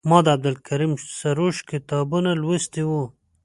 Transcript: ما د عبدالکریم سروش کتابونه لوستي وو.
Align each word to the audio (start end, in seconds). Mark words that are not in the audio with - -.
ما 0.09 0.19
د 0.25 0.27
عبدالکریم 0.35 0.93
سروش 1.19 1.57
کتابونه 1.71 2.31
لوستي 2.41 2.83
وو. 2.89 3.03